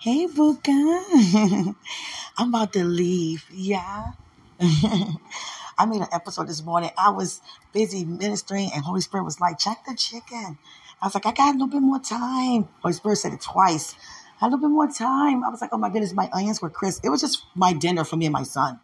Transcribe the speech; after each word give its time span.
Hey, 0.00 0.26
Buka. 0.26 1.74
I'm 2.38 2.48
about 2.48 2.72
to 2.72 2.84
leave. 2.84 3.44
Yeah. 3.52 4.12
I 4.60 5.84
made 5.86 6.00
an 6.00 6.08
episode 6.10 6.48
this 6.48 6.64
morning. 6.64 6.88
I 6.96 7.10
was 7.10 7.42
busy 7.74 8.06
ministering, 8.06 8.70
and 8.74 8.82
Holy 8.82 9.02
Spirit 9.02 9.24
was 9.24 9.42
like, 9.42 9.58
check 9.58 9.84
the 9.86 9.94
chicken. 9.94 10.56
I 11.02 11.06
was 11.06 11.14
like, 11.14 11.26
I 11.26 11.32
got 11.32 11.50
a 11.50 11.52
little 11.52 11.66
bit 11.66 11.82
more 11.82 11.98
time. 11.98 12.66
Holy 12.80 12.94
Spirit 12.94 13.16
said 13.16 13.34
it 13.34 13.42
twice. 13.42 13.94
I 14.40 14.46
had 14.46 14.46
a 14.46 14.56
little 14.56 14.70
bit 14.70 14.72
more 14.72 14.86
time. 14.88 15.44
I 15.44 15.50
was 15.50 15.60
like, 15.60 15.68
oh 15.74 15.76
my 15.76 15.90
goodness, 15.90 16.14
my 16.14 16.30
onions 16.32 16.62
were 16.62 16.70
crisp. 16.70 17.04
It 17.04 17.10
was 17.10 17.20
just 17.20 17.44
my 17.54 17.74
dinner 17.74 18.02
for 18.04 18.16
me 18.16 18.24
and 18.24 18.32
my 18.32 18.44
son. 18.44 18.80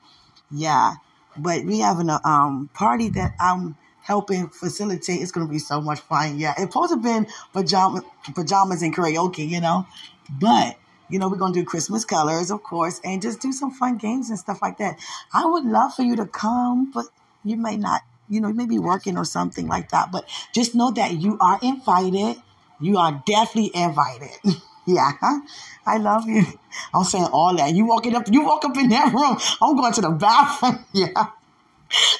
Yeah. 0.51 0.97
But 1.35 1.65
we 1.65 1.79
having 1.79 2.11
a 2.11 2.21
um, 2.29 2.69
party 2.75 3.09
that 3.09 3.37
I'm 3.41 3.79
helping 4.03 4.51
facilitate. 4.51 5.23
It's 5.23 5.33
going 5.33 5.47
to 5.47 5.51
be 5.51 5.61
so 5.61 5.81
much 5.81 6.01
fun. 6.01 6.39
Yeah. 6.39 6.53
It's 6.59 6.75
supposed 6.75 6.91
to 6.91 6.97
have 6.97 7.03
been 7.03 7.27
pajama, 7.55 8.03
pajamas 8.35 8.83
and 8.83 8.95
karaoke, 8.95 9.49
you 9.49 9.63
know. 9.63 9.87
But 10.29 10.77
you 11.09 11.19
know, 11.19 11.29
we're 11.29 11.37
going 11.37 11.53
to 11.53 11.61
do 11.61 11.65
Christmas 11.65 12.05
colors, 12.05 12.51
of 12.51 12.63
course, 12.63 13.01
and 13.05 13.23
just 13.23 13.41
do 13.41 13.53
some 13.53 13.71
fun 13.71 13.97
games 13.97 14.31
and 14.31 14.39
stuff 14.39 14.61
like 14.61 14.79
that. 14.79 14.99
I 15.33 15.47
would 15.47 15.65
love 15.65 15.95
for 15.95 16.03
you 16.03 16.17
to 16.17 16.27
come, 16.27 16.91
but 16.93 17.07
you 17.45 17.57
may 17.57 17.77
not, 17.77 18.03
you 18.29 18.41
know, 18.41 18.49
you 18.49 18.55
may 18.55 18.67
be 18.67 18.79
working 18.79 19.17
or 19.17 19.25
something 19.25 19.69
like 19.69 19.91
that. 19.91 20.11
But 20.11 20.29
just 20.53 20.75
know 20.75 20.91
that 20.93 21.21
you 21.21 21.39
are 21.41 21.59
invited. 21.63 22.43
You 22.81 22.99
are 22.99 23.23
definitely 23.27 23.71
invited. 23.75 24.37
yeah. 24.87 25.13
I 25.87 25.99
love 25.99 26.29
you. 26.29 26.45
I'm 26.93 27.05
saying 27.05 27.29
all 27.33 27.55
that. 27.57 27.73
You 27.73 27.87
walking 27.87 28.15
up, 28.15 28.25
you 28.31 28.45
walk 28.45 28.65
up 28.65 28.77
in 28.77 28.89
that 28.89 29.13
room. 29.13 29.39
I'm 29.63 29.77
going 29.77 29.93
to 29.93 30.01
the 30.01 30.11
bathroom. 30.11 30.85
yeah. 30.93 31.31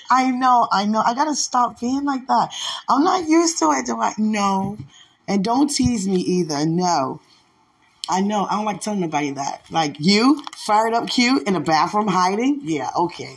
I 0.09 0.31
know, 0.31 0.69
I 0.71 0.87
know. 0.87 1.03
I 1.05 1.15
gotta 1.15 1.35
stop 1.35 1.81
being 1.81 2.05
like 2.05 2.27
that. 2.29 2.51
I'm 2.89 3.03
not 3.03 3.29
used 3.29 3.59
to 3.59 3.73
it. 3.73 3.87
Do 3.87 4.01
I? 4.01 4.15
No. 4.17 4.79
And 5.27 5.43
don't 5.43 5.69
tease 5.69 6.07
me 6.07 6.21
either. 6.21 6.65
No. 6.65 7.21
I 8.09 8.21
know. 8.21 8.47
I 8.49 8.57
don't 8.57 8.65
like 8.65 8.81
telling 8.81 9.01
nobody 9.01 9.33
that. 9.33 9.63
Like 9.71 9.97
you, 9.99 10.43
fired 10.57 10.95
up 10.95 11.09
cute 11.09 11.47
in 11.47 11.57
a 11.57 11.61
bathroom 11.61 12.07
hiding. 12.07 12.61
Yeah, 12.63 12.91
okay. 12.97 13.37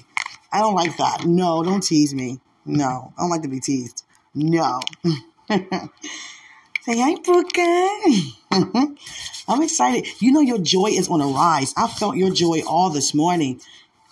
I 0.51 0.59
don't 0.59 0.75
like 0.75 0.97
that. 0.97 1.25
No, 1.25 1.63
don't 1.63 1.81
tease 1.81 2.13
me. 2.13 2.39
No, 2.65 3.13
I 3.17 3.21
don't 3.21 3.29
like 3.29 3.41
to 3.43 3.47
be 3.47 3.59
teased. 3.59 4.03
No. 4.33 4.79
Say 5.49 6.97
hi, 6.97 7.15
Booker. 7.23 8.95
I'm 9.47 9.61
excited. 9.63 10.07
You 10.19 10.31
know 10.31 10.41
your 10.41 10.59
joy 10.59 10.87
is 10.87 11.07
on 11.09 11.21
a 11.21 11.27
rise. 11.27 11.73
I 11.75 11.87
felt 11.87 12.17
your 12.17 12.31
joy 12.31 12.61
all 12.67 12.89
this 12.89 13.13
morning. 13.13 13.61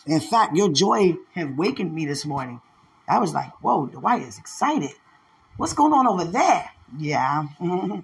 In 0.06 0.20
fact, 0.20 0.56
your 0.56 0.72
joy 0.72 1.16
have 1.36 1.58
wakened 1.58 1.94
me 1.94 2.06
this 2.06 2.26
morning. 2.26 2.62
I 3.08 3.20
was 3.20 3.34
like, 3.34 3.52
whoa, 3.64 3.88
Dwight 3.88 4.24
is 4.24 4.38
excited. 4.38 4.92
What's 5.58 5.74
going 5.74 5.94
on 5.94 6.08
over 6.08 6.26
there? 6.26 6.70
Yeah. 6.98 7.48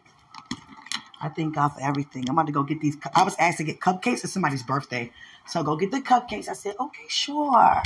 I 1.23 1.29
thank 1.29 1.55
God 1.55 1.69
for 1.69 1.81
everything. 1.81 2.25
I'm 2.27 2.35
about 2.35 2.47
to 2.47 2.51
go 2.51 2.63
get 2.63 2.81
these. 2.81 2.97
I 3.15 3.23
was 3.23 3.37
asked 3.39 3.59
to 3.59 3.63
get 3.63 3.79
cupcakes. 3.79 4.25
It's 4.25 4.33
somebody's 4.33 4.61
birthday. 4.61 5.09
So 5.47 5.63
go 5.63 5.77
get 5.77 5.91
the 5.91 6.01
cupcakes. 6.01 6.49
I 6.49 6.53
said, 6.53 6.75
okay, 6.77 7.05
sure. 7.07 7.81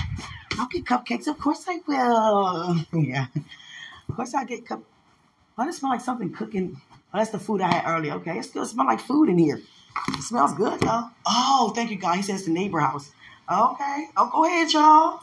I'll 0.58 0.68
get 0.68 0.86
cupcakes. 0.86 1.28
Of 1.28 1.38
course 1.38 1.64
I 1.68 1.80
will. 1.86 2.78
yeah. 3.00 3.28
Of 4.10 4.16
course 4.16 4.34
I 4.34 4.44
get 4.44 4.66
cup. 4.66 4.82
Why 5.54 5.66
does 5.66 5.76
it 5.76 5.80
smell 5.80 5.92
like 5.92 6.02
something 6.02 6.34
cooking? 6.34 6.82
Oh, 7.14 7.20
that's 7.20 7.30
the 7.30 7.38
food 7.38 7.62
I 7.62 7.72
had 7.72 7.88
earlier. 7.88 8.14
Okay. 8.14 8.40
It 8.40 8.44
still 8.44 8.66
smells 8.66 8.88
like 8.88 9.00
food 9.02 9.30
in 9.30 9.38
here. 9.38 9.62
It 10.10 10.24
smells 10.24 10.54
good 10.56 10.80
though. 10.80 11.10
Oh, 11.28 11.72
thank 11.76 11.92
you, 11.92 11.98
God. 11.98 12.16
He 12.16 12.24
says 12.24 12.46
the 12.46 12.52
neighbor 12.52 12.80
house. 12.80 13.12
Okay. 13.52 14.08
Oh, 14.18 14.32
go 14.34 14.46
ahead, 14.46 14.74
y'all. 14.74 15.22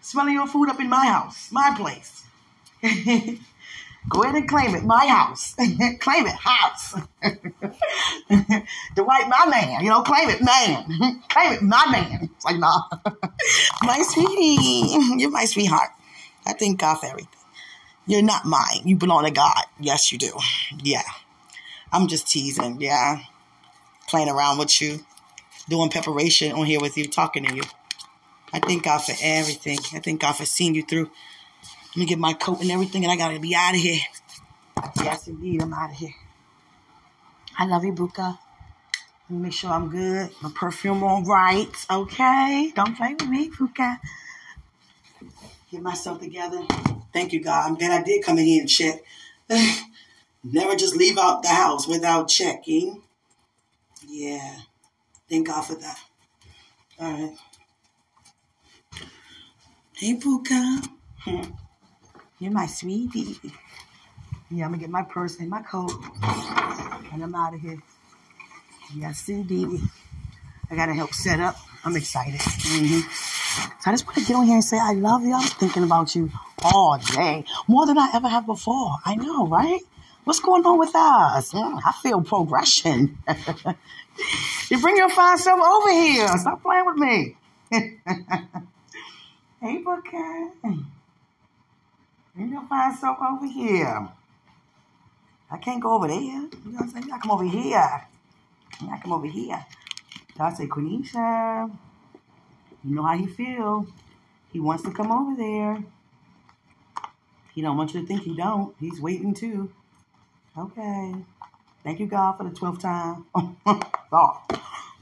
Smelling 0.00 0.34
your 0.34 0.46
food 0.46 0.70
up 0.70 0.80
in 0.80 0.88
my 0.88 1.06
house, 1.06 1.52
my 1.52 1.74
place. 1.76 2.24
Go 4.08 4.22
ahead 4.22 4.34
and 4.34 4.48
claim 4.48 4.74
it. 4.74 4.82
My 4.82 5.06
house. 5.06 5.54
claim 6.00 6.26
it. 6.26 6.34
House. 6.34 6.94
white 8.96 9.28
my 9.28 9.46
man. 9.48 9.82
You 9.82 9.90
know, 9.90 10.02
claim 10.02 10.30
it. 10.30 10.42
Man. 10.42 11.22
claim 11.28 11.52
it. 11.52 11.62
My 11.62 11.86
man. 11.90 12.30
It's 12.34 12.44
like, 12.44 12.58
nah. 12.58 12.82
my 13.82 14.02
sweetie. 14.02 15.20
You're 15.20 15.30
my 15.30 15.44
sweetheart. 15.44 15.90
I 16.46 16.54
thank 16.54 16.80
God 16.80 16.96
for 16.96 17.06
everything. 17.06 17.28
You're 18.06 18.22
not 18.22 18.44
mine. 18.44 18.82
You 18.84 18.96
belong 18.96 19.24
to 19.24 19.30
God. 19.30 19.64
Yes, 19.78 20.10
you 20.10 20.18
do. 20.18 20.32
Yeah. 20.82 21.02
I'm 21.92 22.08
just 22.08 22.26
teasing. 22.26 22.80
Yeah. 22.80 23.20
Playing 24.08 24.28
around 24.28 24.58
with 24.58 24.80
you. 24.80 25.04
Doing 25.68 25.90
preparation 25.90 26.52
on 26.52 26.64
here 26.64 26.80
with 26.80 26.96
you. 26.96 27.06
Talking 27.06 27.44
to 27.44 27.54
you. 27.54 27.62
I 28.52 28.58
thank 28.58 28.82
God 28.82 28.98
for 28.98 29.14
everything. 29.22 29.78
I 29.94 30.00
thank 30.00 30.20
God 30.20 30.32
for 30.32 30.44
seeing 30.44 30.74
you 30.74 30.82
through. 30.82 31.10
Let 31.90 31.96
me 31.96 32.06
get 32.06 32.18
my 32.20 32.34
coat 32.34 32.60
and 32.60 32.70
everything, 32.70 33.04
and 33.04 33.10
I 33.10 33.16
gotta 33.16 33.40
be 33.40 33.54
out 33.54 33.74
of 33.74 33.80
here. 33.80 34.00
Yes, 34.96 35.26
indeed, 35.26 35.60
I'm 35.60 35.74
out 35.74 35.90
of 35.90 35.96
here. 35.96 36.14
I 37.58 37.66
love 37.66 37.84
you, 37.84 37.92
Buka. 37.92 38.38
Let 39.28 39.30
me 39.30 39.38
make 39.38 39.52
sure 39.52 39.70
I'm 39.70 39.88
good. 39.88 40.30
My 40.40 40.52
perfume 40.54 41.02
all 41.02 41.24
right, 41.24 41.68
okay? 41.90 42.72
Don't 42.76 42.96
play 42.96 43.14
with 43.14 43.28
me, 43.28 43.50
Buka. 43.50 43.98
Get 45.70 45.82
myself 45.82 46.20
together. 46.20 46.62
Thank 47.12 47.32
you, 47.32 47.42
God. 47.42 47.66
I'm 47.66 47.74
glad 47.76 48.00
I 48.00 48.04
did 48.04 48.24
come 48.24 48.38
in 48.38 48.44
here 48.44 48.60
and 48.60 48.68
check. 48.68 49.02
Never 50.44 50.76
just 50.76 50.94
leave 50.94 51.18
out 51.18 51.42
the 51.42 51.48
house 51.48 51.88
without 51.88 52.28
checking. 52.28 53.02
Yeah. 54.06 54.58
Thank 55.28 55.48
God 55.48 55.62
for 55.62 55.74
that. 55.74 55.98
All 57.00 57.12
right. 57.12 57.36
Hey, 59.94 60.14
Buka. 60.14 60.88
Hmm. 61.18 61.50
You're 62.40 62.52
my 62.52 62.66
sweetie. 62.66 63.38
Yeah, 64.50 64.64
I'm 64.64 64.70
gonna 64.70 64.78
get 64.78 64.88
my 64.88 65.02
purse 65.02 65.38
and 65.38 65.50
my 65.50 65.60
coat, 65.60 65.92
and 67.12 67.22
I'm 67.22 67.34
out 67.34 67.52
of 67.52 67.60
here. 67.60 67.78
Yes, 68.96 69.28
indeed. 69.28 69.82
I 70.70 70.74
gotta 70.74 70.94
help 70.94 71.12
set 71.12 71.38
up. 71.38 71.56
I'm 71.84 71.94
excited. 71.96 72.40
Mm-hmm. 72.40 73.00
So 73.80 73.90
I 73.90 73.92
just 73.92 74.06
want 74.06 74.16
to 74.18 74.24
get 74.24 74.34
on 74.34 74.46
here 74.46 74.54
and 74.54 74.64
say 74.64 74.78
I 74.78 74.92
love 74.92 75.22
you. 75.22 75.34
I'm 75.34 75.42
thinking 75.42 75.82
about 75.82 76.14
you 76.14 76.30
all 76.62 76.98
day, 77.14 77.44
more 77.68 77.84
than 77.86 77.98
I 77.98 78.10
ever 78.14 78.28
have 78.28 78.46
before. 78.46 78.96
I 79.04 79.16
know, 79.16 79.46
right? 79.46 79.80
What's 80.24 80.40
going 80.40 80.64
on 80.64 80.78
with 80.78 80.94
us? 80.94 81.52
Mm, 81.52 81.80
I 81.84 81.92
feel 82.02 82.22
progression. 82.22 83.18
you 84.70 84.80
bring 84.80 84.96
your 84.96 85.10
fine 85.10 85.36
self 85.36 85.60
over 85.60 85.92
here. 85.92 86.28
Stop 86.38 86.62
playing 86.62 86.86
with 86.86 86.96
me. 86.96 87.36
hey, 89.60 89.78
Booker. 89.78 90.52
Bring 92.34 92.52
your 92.52 92.64
find 92.66 92.96
self 92.96 93.18
over 93.20 93.46
here. 93.46 94.08
I 95.50 95.58
can't 95.58 95.82
go 95.82 95.94
over 95.94 96.06
there. 96.06 96.16
You 96.16 96.30
know 96.30 96.72
what 96.72 96.82
I'm 96.82 96.90
saying? 96.90 97.04
You 97.04 97.10
gotta 97.10 97.22
come 97.22 97.30
over 97.32 97.44
here. 97.44 98.06
You 98.80 98.86
gotta 98.88 99.02
come 99.02 99.12
over 99.12 99.26
here. 99.26 99.66
So 100.36 100.44
I 100.44 100.52
say, 100.52 100.66
Quenisha, 100.66 101.70
you 102.84 102.94
know 102.94 103.02
how 103.02 103.16
he 103.16 103.26
feel. 103.26 103.86
He 104.52 104.60
wants 104.60 104.84
to 104.84 104.90
come 104.92 105.10
over 105.10 105.36
there. 105.36 105.82
He 107.54 107.62
don't 107.62 107.76
want 107.76 107.94
you 107.94 108.00
to 108.00 108.06
think 108.06 108.22
he 108.22 108.34
don't. 108.34 108.74
He's 108.78 109.00
waiting 109.00 109.34
too. 109.34 109.70
Okay. 110.56 111.14
Thank 111.82 112.00
you, 112.00 112.06
God, 112.06 112.36
for 112.36 112.44
the 112.44 112.50
12th 112.50 112.80
time. 112.80 113.26
oh. 114.12 114.42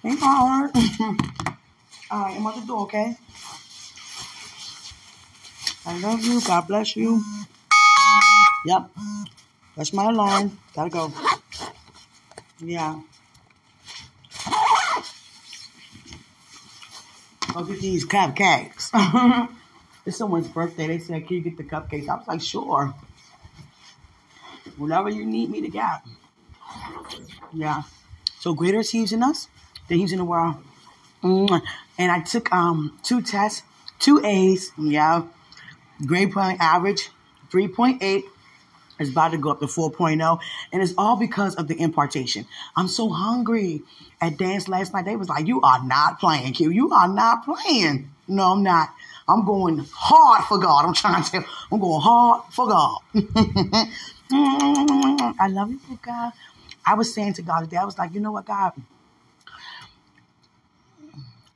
Thank 0.03 0.21
God. 0.21 0.71
All 2.11 2.23
right, 2.23 2.37
I'm 2.37 2.47
at 2.47 2.55
the 2.55 2.67
door, 2.67 2.83
okay? 2.83 3.17
I 5.89 5.99
love 6.01 6.23
you. 6.23 6.39
God 6.43 6.67
bless 6.69 6.97
you. 6.97 7.25
Yep. 8.67 8.91
That's 9.75 9.95
my 9.95 10.11
alarm. 10.11 10.59
Gotta 10.75 10.91
go. 10.91 11.11
Yeah. 12.61 13.01
Go 17.55 17.65
get 17.65 17.81
these 17.81 18.05
cupcakes. 18.05 18.91
it's 20.05 20.19
someone's 20.19 20.49
birthday. 20.49 20.89
They 20.89 20.99
said, 20.99 21.27
Can 21.27 21.37
you 21.37 21.43
get 21.43 21.57
the 21.57 21.65
cupcakes? 21.65 22.07
I 22.07 22.17
was 22.17 22.29
like, 22.29 22.43
Sure. 22.43 22.93
Whatever 24.77 25.09
you 25.09 25.25
need 25.25 25.49
me 25.49 25.63
to 25.63 25.69
get. 25.69 26.03
Yeah. 27.55 27.85
So 28.41 28.53
greater 28.53 28.81
is 28.81 28.91
He's 28.91 29.13
in 29.13 29.23
us 29.23 29.49
than 29.89 29.97
He's 29.97 30.13
in 30.13 30.19
the 30.19 30.25
world. 30.27 30.57
And 31.23 32.13
I 32.13 32.21
took 32.21 32.53
um 32.53 32.99
two 33.03 33.23
tests, 33.23 33.63
two 33.99 34.23
A's. 34.23 34.71
Yeah 34.77 35.23
grade 36.07 36.33
point 36.33 36.61
average 36.61 37.11
3.8 37.51 38.23
is 38.99 39.11
about 39.11 39.31
to 39.33 39.39
go 39.39 39.51
up 39.51 39.61
to 39.61 39.67
4.0 39.67 40.41
and 40.73 40.83
it's 40.83 40.95
all 40.99 41.17
because 41.17 41.55
of 41.55 41.69
the 41.69 41.81
impartation. 41.81 42.47
I'm 42.77 42.89
so 42.89 43.09
hungry. 43.09 43.83
At 44.21 44.37
dance 44.37 44.67
last 44.69 44.93
night 44.93 45.05
they 45.05 45.15
was 45.15 45.29
like 45.29 45.47
you 45.47 45.61
are 45.61 45.85
not 45.85 46.19
playing 46.19 46.53
q. 46.53 46.71
You 46.71 46.91
are 46.91 47.07
not 47.09 47.45
playing. 47.45 48.11
No 48.27 48.53
i'm 48.53 48.63
not. 48.63 48.89
I'm 49.29 49.45
going 49.45 49.87
hard 49.93 50.45
for 50.45 50.59
god. 50.59 50.85
I'm 50.85 50.95
trying 50.95 51.23
to 51.23 51.45
i'm 51.71 51.79
going 51.79 52.01
hard 52.01 52.53
for 52.53 52.67
god. 52.67 52.99
I 55.41 55.49
love 55.49 55.71
you 55.71 55.79
for 55.79 55.99
god. 56.03 56.33
I 56.85 56.95
was 56.95 57.15
saying 57.15 57.35
to 57.35 57.43
god 57.43 57.61
today 57.61 57.77
i 57.77 57.85
was 57.85 57.99
like 57.99 58.13
you 58.13 58.21
know 58.21 58.33
what 58.33 58.47
god? 58.47 58.73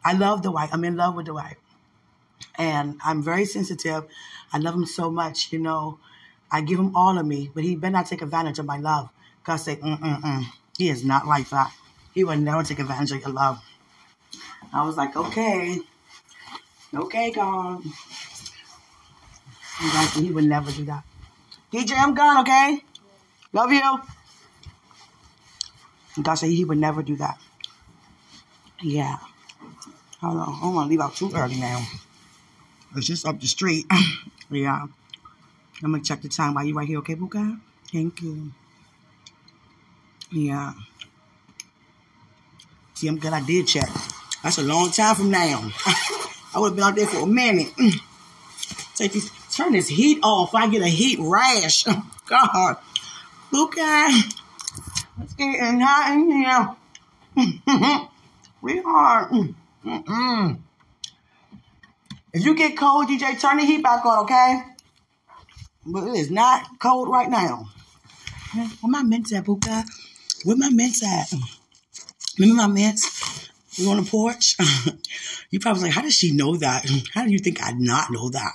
I 0.04 0.12
love 0.14 0.42
dwight. 0.42 0.70
I'm 0.72 0.84
in 0.84 0.96
love 0.96 1.16
with 1.16 1.26
dwight 1.26 1.56
and 2.56 2.98
I'm 3.04 3.22
very 3.22 3.44
sensitive. 3.44 4.04
I 4.52 4.58
love 4.58 4.74
him 4.74 4.86
so 4.86 5.10
much, 5.10 5.52
you 5.52 5.58
know. 5.58 5.98
I 6.50 6.60
give 6.60 6.78
him 6.78 6.94
all 6.94 7.18
of 7.18 7.26
me, 7.26 7.50
but 7.54 7.64
he 7.64 7.76
better 7.76 7.92
not 7.92 8.06
take 8.06 8.22
advantage 8.22 8.58
of 8.58 8.66
my 8.66 8.78
love. 8.78 9.10
Cause 9.44 9.64
say, 9.64 9.76
mm 9.76 9.98
mm 9.98 10.20
mm, 10.20 10.44
he 10.76 10.88
is 10.88 11.04
not 11.04 11.26
like 11.26 11.48
that. 11.50 11.72
He 12.14 12.24
would 12.24 12.40
never 12.40 12.62
take 12.62 12.78
advantage 12.78 13.12
of 13.12 13.22
your 13.22 13.30
love. 13.30 13.62
I 14.72 14.84
was 14.86 14.96
like, 14.96 15.16
okay, 15.16 15.78
okay, 16.94 17.30
God. 17.30 17.82
He 20.14 20.30
would 20.30 20.44
never 20.44 20.70
do 20.70 20.84
that. 20.84 21.04
DJ, 21.72 21.94
I'm 21.96 22.14
gone, 22.14 22.40
okay? 22.42 22.84
Love 23.52 23.72
you. 23.72 24.00
God 26.22 26.34
said 26.34 26.50
he 26.50 26.64
would 26.64 26.78
never 26.78 27.02
do 27.02 27.16
that. 27.16 27.38
Yeah. 28.82 29.16
Hold 30.20 30.38
on. 30.38 30.48
I 30.54 30.60
don't 30.60 30.74
want 30.74 30.86
to 30.86 30.90
leave 30.90 31.00
out 31.00 31.16
too 31.16 31.30
early 31.34 31.56
now. 31.56 31.82
It's 32.96 33.06
just 33.06 33.26
up 33.26 33.40
the 33.40 33.46
street. 33.46 33.86
yeah. 34.50 34.86
I'm 35.82 35.90
going 35.90 36.02
to 36.02 36.06
check 36.08 36.22
the 36.22 36.28
time 36.28 36.54
while 36.54 36.64
you 36.64 36.74
right 36.74 36.86
here, 36.86 36.98
okay, 36.98 37.14
Buka? 37.16 37.58
Thank 37.90 38.22
you. 38.22 38.52
Yeah. 40.30 40.72
See, 42.94 43.08
I'm 43.08 43.18
glad 43.18 43.32
I 43.32 43.44
did 43.44 43.66
check. 43.66 43.88
That's 44.42 44.58
a 44.58 44.62
long 44.62 44.90
time 44.90 45.14
from 45.14 45.30
now. 45.30 45.70
I 46.54 46.58
would 46.58 46.68
have 46.68 46.76
been 46.76 46.84
out 46.84 46.96
there 46.96 47.06
for 47.06 47.20
a 47.20 47.26
minute. 47.26 47.72
Take 48.94 49.12
this, 49.12 49.30
turn 49.54 49.72
this 49.72 49.88
heat 49.88 50.18
off. 50.22 50.54
I 50.54 50.68
get 50.68 50.82
a 50.82 50.88
heat 50.88 51.18
rash. 51.20 51.84
God. 52.26 52.76
Okay. 53.54 54.08
It's 55.22 55.34
getting 55.34 55.80
hot 55.80 56.12
in 56.12 56.30
here. 56.30 56.76
we 58.62 58.80
are. 58.80 59.30
Mm-mm. 59.84 60.58
If 62.34 62.44
you 62.44 62.56
get 62.56 62.78
cold, 62.78 63.08
DJ, 63.08 63.38
turn 63.38 63.58
the 63.58 63.64
heat 63.64 63.82
back 63.82 64.04
on, 64.06 64.20
okay? 64.24 64.62
But 65.84 66.04
it 66.04 66.14
is 66.14 66.30
not 66.30 66.78
cold 66.78 67.08
right 67.08 67.28
now. 67.28 67.66
Where 68.54 68.90
my 68.90 69.02
mints 69.02 69.32
at, 69.34 69.44
Buka? 69.44 69.84
Where 70.44 70.56
my 70.56 70.70
mints 70.70 71.04
at? 71.04 71.32
Remember 72.38 72.62
my 72.62 72.68
mints? 72.68 73.50
We 73.78 73.86
on 73.86 74.02
the 74.02 74.10
porch? 74.10 74.56
you 75.50 75.60
probably 75.60 75.82
like, 75.84 75.92
how 75.92 76.02
does 76.02 76.14
she 76.14 76.32
know 76.32 76.56
that? 76.56 76.86
How 77.14 77.24
do 77.24 77.30
you 77.30 77.38
think 77.38 77.62
I'd 77.62 77.78
not 77.78 78.10
know 78.10 78.30
that? 78.30 78.52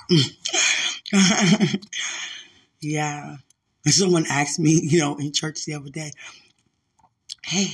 yeah. 2.80 3.36
Someone 3.86 4.26
asked 4.28 4.58
me, 4.58 4.80
you 4.82 4.98
know, 4.98 5.16
in 5.16 5.32
church 5.32 5.64
the 5.64 5.74
other 5.74 5.90
day, 5.90 6.12
hey, 7.44 7.72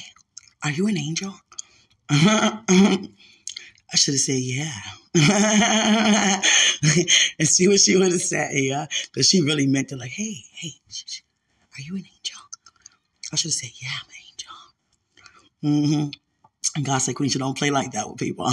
are 0.62 0.70
you 0.70 0.86
an 0.86 0.96
angel? 0.96 1.34
I 2.08 2.62
should 3.94 4.14
have 4.14 4.20
said, 4.20 4.38
yeah. 4.38 4.72
and 5.14 6.42
see 7.48 7.68
what 7.68 7.80
she 7.80 7.96
would 7.96 8.10
have 8.10 8.20
said, 8.20 8.50
yeah. 8.54 8.86
Because 9.12 9.28
she 9.28 9.42
really 9.42 9.66
meant 9.66 9.90
to, 9.90 9.96
like, 9.96 10.10
hey, 10.10 10.38
hey, 10.54 10.72
are 11.76 11.82
you 11.82 11.96
an 11.96 12.04
angel? 12.04 12.40
I 13.32 13.36
should 13.36 13.48
have 13.48 13.54
said, 13.54 13.70
yeah, 13.80 13.88
I'm 14.00 14.08
an 14.08 14.14
angel. 14.30 14.52
Mm-hmm. 16.02 16.10
And 16.76 16.84
God 16.84 16.98
said, 16.98 17.14
Quenisha, 17.14 17.38
don't 17.38 17.56
play 17.56 17.70
like 17.70 17.92
that 17.92 18.08
with 18.08 18.18
people. 18.18 18.50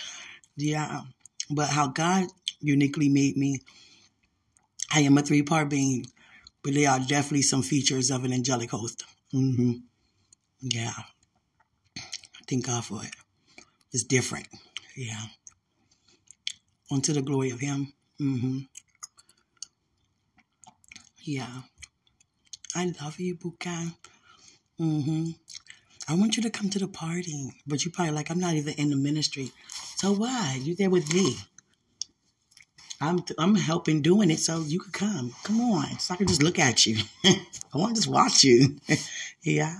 yeah. 0.56 1.00
But 1.50 1.68
how 1.68 1.88
God 1.88 2.26
uniquely 2.60 3.08
made 3.08 3.36
me, 3.36 3.60
I 4.92 5.00
am 5.00 5.18
a 5.18 5.22
three 5.22 5.42
part 5.42 5.70
being, 5.70 6.06
but 6.62 6.74
there 6.74 6.90
are 6.90 7.00
definitely 7.00 7.42
some 7.42 7.62
features 7.62 8.10
of 8.10 8.24
an 8.24 8.32
angelic 8.32 8.70
host. 8.70 9.04
Mm-hmm. 9.34 9.72
Yeah. 10.60 10.92
Thank 12.48 12.66
God 12.66 12.84
for 12.84 13.02
it. 13.02 13.10
It's 13.92 14.04
different. 14.04 14.46
Yeah. 14.96 15.22
Unto 16.92 17.12
the 17.14 17.22
glory 17.22 17.50
of 17.50 17.60
Him. 17.60 17.92
Mm-hmm. 18.20 18.58
Yeah. 21.22 21.62
I 22.76 22.92
love 23.00 23.18
you, 23.18 23.36
Bukan. 23.36 23.94
Mm-hmm. 24.78 25.30
I 26.08 26.14
want 26.14 26.36
you 26.36 26.42
to 26.42 26.50
come 26.50 26.68
to 26.70 26.78
the 26.78 26.88
party. 26.88 27.52
But 27.66 27.84
you 27.84 27.90
probably 27.90 28.12
like, 28.12 28.30
I'm 28.30 28.40
not 28.40 28.54
even 28.54 28.74
in 28.74 28.90
the 28.90 28.96
ministry. 28.96 29.52
So 29.96 30.12
why? 30.12 30.58
You 30.60 30.74
there 30.74 30.90
with 30.90 31.14
me. 31.14 31.36
I'm 33.00 33.24
I'm 33.36 33.56
helping 33.56 34.00
doing 34.00 34.30
it 34.30 34.38
so 34.38 34.60
you 34.60 34.78
could 34.78 34.92
come. 34.92 35.34
Come 35.42 35.60
on. 35.60 35.98
So 35.98 36.14
I 36.14 36.16
can 36.16 36.26
just 36.28 36.42
look 36.42 36.58
at 36.58 36.86
you. 36.86 36.98
I 37.24 37.38
want 37.74 37.96
to 37.96 38.00
just 38.00 38.08
watch 38.12 38.44
you. 38.44 38.76
yeah. 39.42 39.78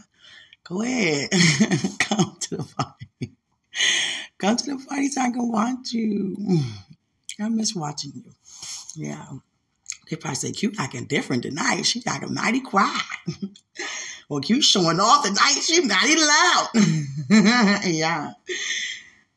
Go 0.64 0.82
ahead. 0.82 1.30
come 2.00 2.36
to 2.40 2.56
the 2.56 2.68
party. 2.76 3.32
Come 4.38 4.56
to 4.56 4.76
the 4.76 4.84
party 4.88 5.08
so 5.08 5.20
I 5.20 5.30
can 5.30 5.52
watch 5.52 5.92
you. 5.92 6.36
I 7.40 7.48
miss 7.48 7.74
watching 7.74 8.12
you. 8.14 8.32
Yeah. 8.94 9.26
They 10.08 10.16
probably 10.16 10.34
say, 10.36 10.52
Q 10.52 10.72
acting 10.78 11.06
different 11.06 11.44
tonight. 11.44 11.82
She 11.82 12.02
acting 12.06 12.34
mighty 12.34 12.60
quiet. 12.60 13.02
well, 14.28 14.40
Q 14.40 14.60
showing 14.60 15.00
off 15.00 15.24
tonight. 15.24 15.60
She 15.62 15.80
mighty 15.80 16.16
loud. 16.16 16.68
yeah. 17.86 18.32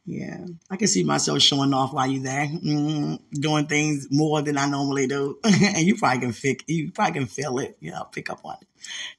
Yeah. 0.06 0.46
I 0.70 0.76
can 0.76 0.88
see 0.88 1.04
myself 1.04 1.42
showing 1.42 1.74
off 1.74 1.94
while 1.94 2.08
you're 2.08 2.24
there, 2.24 2.48
mm, 2.48 3.20
doing 3.32 3.68
things 3.68 4.08
more 4.12 4.42
than 4.42 4.58
I 4.58 4.68
normally 4.68 5.08
do. 5.08 5.40
and 5.44 5.80
you 5.80 5.96
probably 5.96 6.20
can 6.20 6.34
feel, 6.34 6.56
you 6.68 6.92
probably 6.92 7.14
can 7.14 7.28
feel 7.28 7.58
it. 7.60 7.78
Yeah, 7.80 8.02
pick 8.12 8.30
up 8.30 8.42
on 8.44 8.58
it. 8.62 8.68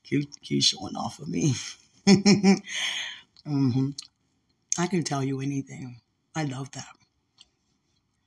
Q, 0.04 0.26
Q 0.42 0.60
showing 0.60 0.94
off 0.94 1.16
for 1.16 1.26
me. 1.26 1.54
mm-hmm. 2.06 3.88
I 4.78 4.86
can 4.86 5.02
tell 5.02 5.24
you 5.24 5.40
anything. 5.40 6.00
I 6.34 6.44
love 6.44 6.70
that. 6.72 6.86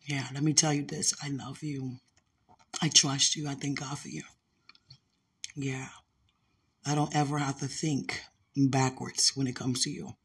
Yeah, 0.09 0.25
let 0.33 0.41
me 0.41 0.53
tell 0.53 0.73
you 0.73 0.83
this. 0.83 1.13
I 1.23 1.29
love 1.29 1.61
you. 1.61 1.97
I 2.81 2.89
trust 2.89 3.35
you. 3.35 3.47
I 3.47 3.53
thank 3.53 3.79
God 3.79 3.99
for 3.99 4.07
you. 4.07 4.23
Yeah. 5.55 5.89
I 6.83 6.95
don't 6.95 7.15
ever 7.15 7.37
have 7.37 7.59
to 7.59 7.67
think 7.67 8.23
backwards 8.57 9.33
when 9.35 9.45
it 9.45 9.55
comes 9.55 9.83
to 9.83 9.91
you. 9.91 10.15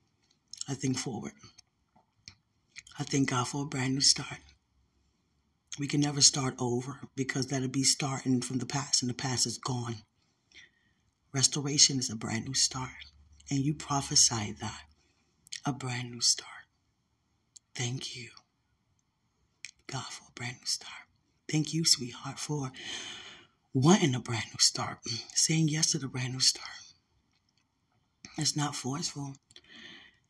I 0.66 0.72
think 0.72 0.96
forward. 0.96 1.32
I 2.98 3.02
thank 3.02 3.28
God 3.28 3.46
for 3.46 3.64
a 3.64 3.66
brand 3.66 3.92
new 3.92 4.00
start. 4.00 4.38
We 5.78 5.86
can 5.86 6.00
never 6.00 6.22
start 6.22 6.54
over 6.58 7.00
because 7.14 7.48
that'll 7.48 7.68
be 7.68 7.82
starting 7.82 8.40
from 8.40 8.56
the 8.56 8.66
past 8.66 9.02
and 9.02 9.10
the 9.10 9.14
past 9.14 9.46
is 9.46 9.58
gone. 9.58 9.96
Restoration 11.30 11.98
is 11.98 12.08
a 12.08 12.16
brand 12.16 12.46
new 12.46 12.54
start. 12.54 13.12
And 13.50 13.60
you 13.60 13.74
prophesy 13.74 14.56
that 14.62 14.80
a 15.66 15.74
brand 15.74 16.10
new 16.10 16.22
start. 16.22 16.48
Thank 17.74 18.16
you, 18.16 18.30
God, 19.86 20.04
for 20.10 20.24
a 20.28 20.32
brand 20.34 20.56
new 20.60 20.66
start. 20.66 20.92
Thank 21.50 21.74
you, 21.74 21.84
sweetheart, 21.84 22.38
for 22.38 22.72
wanting 23.72 24.14
a 24.14 24.20
brand 24.20 24.46
new 24.46 24.58
start, 24.58 24.98
mm, 25.08 25.22
saying 25.34 25.68
yes 25.68 25.92
to 25.92 25.98
the 25.98 26.08
brand 26.08 26.32
new 26.32 26.40
start. 26.40 26.68
It's 28.38 28.56
not 28.56 28.74
forceful. 28.74 29.34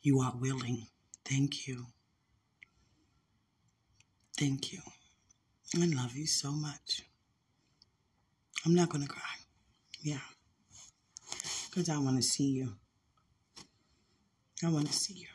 You 0.03 0.21
are 0.21 0.35
willing. 0.39 0.89
Thank 1.25 1.67
you. 1.67 1.87
Thank 4.39 4.73
you. 4.73 4.81
I 5.77 5.87
love 5.87 6.15
you 6.15 6.27
so 6.27 6.51
much. 6.51 7.03
I'm 8.65 8.75
not 8.75 8.89
going 8.89 9.03
to 9.03 9.09
cry. 9.09 9.23
Yeah. 10.03 10.21
Because 11.69 11.89
I 11.89 11.99
want 11.99 12.17
to 12.17 12.23
see 12.23 12.51
you. 12.51 12.75
I 14.65 14.69
want 14.71 14.87
to 14.87 14.93
see 14.93 15.15
you. 15.15 15.34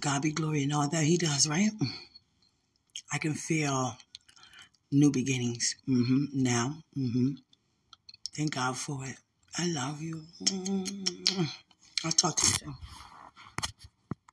God 0.00 0.22
be 0.22 0.32
glory 0.32 0.62
and 0.64 0.72
all 0.72 0.88
that 0.88 1.04
He 1.04 1.16
does, 1.16 1.48
right? 1.48 1.70
I 3.12 3.18
can 3.18 3.34
feel 3.34 3.96
new 4.92 5.10
beginnings 5.10 5.76
mm-hmm. 5.88 6.24
now. 6.32 6.82
Mm-hmm. 6.96 7.30
Thank 8.36 8.54
God 8.54 8.76
for 8.76 9.04
it. 9.04 9.16
I 9.58 9.68
love 9.68 10.00
you. 10.00 10.22
Mm-hmm. 10.42 11.44
I'll 12.04 12.12
talk 12.12 12.36
to 12.36 12.46
you 12.46 12.52
soon. 12.52 12.74